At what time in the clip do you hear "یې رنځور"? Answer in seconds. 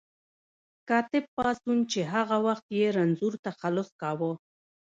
2.79-3.33